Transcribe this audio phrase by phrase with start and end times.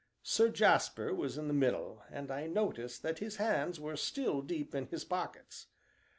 [0.23, 4.73] Sir Jasper was in the middle, and I noticed that his hands were still deep
[4.73, 5.67] in his pockets.